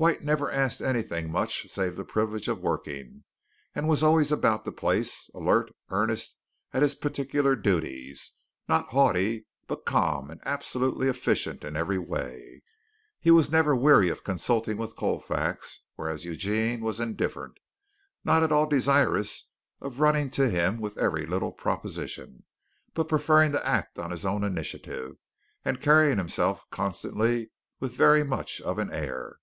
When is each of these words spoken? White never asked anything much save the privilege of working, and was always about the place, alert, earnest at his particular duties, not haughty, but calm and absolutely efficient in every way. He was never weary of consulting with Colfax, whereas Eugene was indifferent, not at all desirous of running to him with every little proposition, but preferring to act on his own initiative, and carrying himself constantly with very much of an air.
White 0.00 0.22
never 0.22 0.48
asked 0.48 0.80
anything 0.80 1.28
much 1.28 1.68
save 1.68 1.96
the 1.96 2.04
privilege 2.04 2.46
of 2.46 2.60
working, 2.60 3.24
and 3.74 3.88
was 3.88 4.00
always 4.00 4.30
about 4.30 4.64
the 4.64 4.70
place, 4.70 5.28
alert, 5.34 5.72
earnest 5.88 6.38
at 6.72 6.82
his 6.82 6.94
particular 6.94 7.56
duties, 7.56 8.34
not 8.68 8.90
haughty, 8.90 9.48
but 9.66 9.84
calm 9.84 10.30
and 10.30 10.40
absolutely 10.44 11.08
efficient 11.08 11.64
in 11.64 11.74
every 11.74 11.98
way. 11.98 12.62
He 13.18 13.32
was 13.32 13.50
never 13.50 13.74
weary 13.74 14.08
of 14.08 14.22
consulting 14.22 14.76
with 14.76 14.94
Colfax, 14.94 15.80
whereas 15.96 16.24
Eugene 16.24 16.80
was 16.80 17.00
indifferent, 17.00 17.58
not 18.22 18.44
at 18.44 18.52
all 18.52 18.68
desirous 18.68 19.48
of 19.80 19.98
running 19.98 20.30
to 20.30 20.48
him 20.48 20.78
with 20.80 20.96
every 20.96 21.26
little 21.26 21.50
proposition, 21.50 22.44
but 22.94 23.08
preferring 23.08 23.50
to 23.50 23.66
act 23.66 23.98
on 23.98 24.12
his 24.12 24.24
own 24.24 24.44
initiative, 24.44 25.16
and 25.64 25.80
carrying 25.80 26.18
himself 26.18 26.64
constantly 26.70 27.50
with 27.80 27.96
very 27.96 28.22
much 28.22 28.60
of 28.60 28.78
an 28.78 28.92
air. 28.92 29.38